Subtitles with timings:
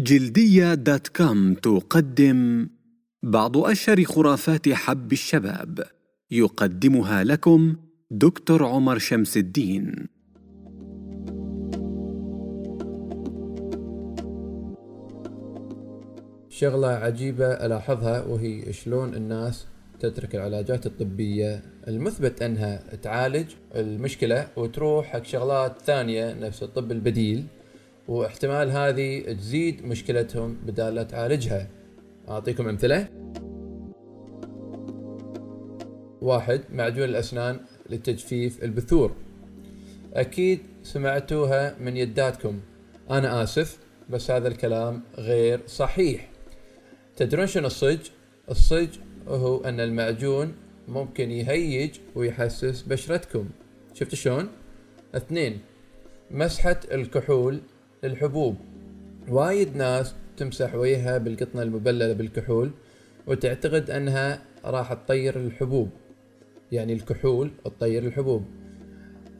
[0.00, 2.68] جلدية دوت كوم تقدم
[3.22, 5.84] بعض أشهر خرافات حب الشباب
[6.30, 7.76] يقدمها لكم
[8.10, 10.08] دكتور عمر شمس الدين.
[16.48, 19.66] شغلة عجيبة ألاحظها وهي شلون الناس
[20.00, 27.44] تترك العلاجات الطبية المثبت أنها تعالج المشكلة وتروح حق شغلات ثانية نفس الطب البديل.
[28.08, 31.68] واحتمال هذه تزيد مشكلتهم بدال لا تعالجها.
[32.28, 33.08] أعطيكم أمثلة.
[36.20, 39.12] واحد معجون الأسنان لتجفيف البثور.
[40.14, 42.60] أكيد سمعتوها من يداتكم.
[43.10, 43.78] أنا آسف
[44.10, 46.30] بس هذا الكلام غير صحيح.
[47.16, 47.98] تدرون شنو الصج؟
[48.50, 48.88] الصج
[49.28, 50.52] هو أن المعجون
[50.88, 53.48] ممكن يهيج ويحسس بشرتكم.
[53.94, 54.48] شفت شلون؟
[55.14, 55.58] اثنين
[56.30, 57.60] مسحة الكحول
[58.04, 58.56] للحبوب.
[59.28, 62.70] وايد ناس تمسح وجهها بالقطنة المبللة بالكحول
[63.26, 65.90] وتعتقد أنها راح تطير الحبوب.
[66.72, 68.44] يعني الكحول تطير الحبوب.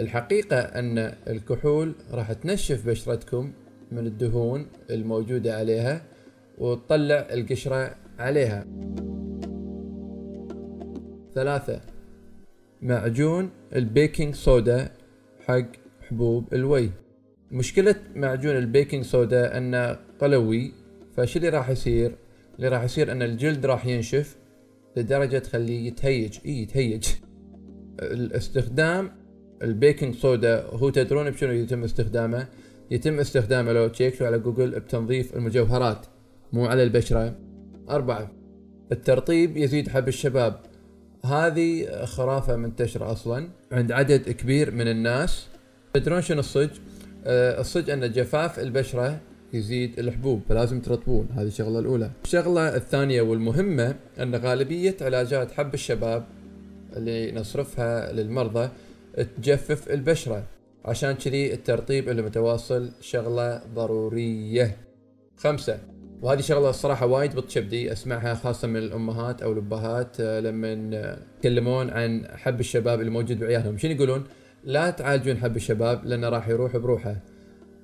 [0.00, 3.52] الحقيقة أن الكحول راح تنشف بشرتكم
[3.92, 6.02] من الدهون الموجودة عليها
[6.58, 8.64] وتطلع القشرة عليها.
[11.34, 11.80] ثلاثة
[12.82, 14.90] معجون ال baking soda
[15.46, 15.66] حق
[16.08, 16.90] حبوب الويه
[17.50, 20.72] مشكلة معجون ال baking soda انه قلوي
[21.16, 22.12] فشو اللي راح يصير
[22.56, 24.36] اللي راح يصير أن الجلد راح ينشف
[24.96, 26.38] لدرجة تخليه يتهيج.
[26.46, 27.06] إي يتهيج.
[28.02, 29.10] الاستخدام
[29.62, 32.46] ال baking soda هو تدرون بشنو يتم استخدامه؟
[32.90, 36.06] يتم استخدامه لو تشيكتوا على جوجل بتنظيف المجوهرات
[36.52, 37.34] مو على البشرة.
[37.90, 38.32] أربعة
[38.92, 40.60] الترطيب يزيد حب الشباب.
[41.24, 45.46] هذه خرافة منتشرة أصلا عند عدد كبير من الناس.
[45.94, 46.70] تدرون شنو الصج
[47.28, 49.20] الصدق أن جفاف البشرة
[49.52, 51.28] يزيد الحبوب فلازم ترطبون.
[51.36, 52.10] هذه الشغلة الأولى.
[52.24, 56.24] الشغلة الثانية والمهمة أن غالبية علاجات حب الشباب
[56.96, 58.68] اللي نصرفها للمرضى
[59.36, 60.44] تجفف البشرة.
[60.84, 64.76] عشان كذي الترطيب المتواصل شغلة ضرورية.
[65.36, 65.78] خمسة
[66.22, 70.72] وهذه شغلة الصراحة وايد بتشبدي أسمعها خاصة من الأمهات أو الأبهات آه، لما
[71.36, 73.78] يتكلمون عن حب الشباب اللي موجود بعيالهم.
[73.78, 74.24] شنو يقولون؟
[74.64, 77.16] لا تعالجون حب الشباب لأنه راح يروح بروحه.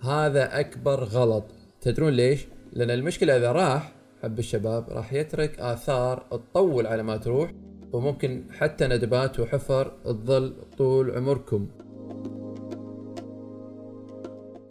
[0.00, 1.44] هذا أكبر غلط.
[1.80, 7.52] تدرون ليش؟ لأن المشكلة إذا راح حب الشباب راح يترك آثار تطول على ما تروح
[7.92, 11.66] وممكن حتى ندبات وحفر تظل طول عمركم.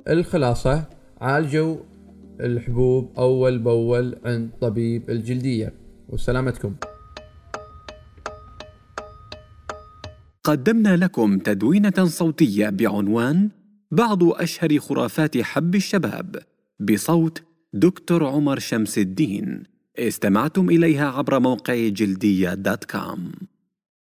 [0.07, 0.83] الخلاصة
[1.21, 1.75] عالجوا
[2.39, 5.73] الحبوب أول بأول عند طبيب الجلدية.
[6.09, 6.75] وسلامتكم.
[10.43, 13.49] قدمنا لكم تدوينة صوتية بعنوان
[13.91, 16.35] بعض أشهر خرافات حب الشباب
[16.79, 17.43] بصوت
[17.73, 19.63] دكتور عمر شمس الدين.
[19.99, 23.31] استمعتم إليها عبر موقع جلدية دوت كوم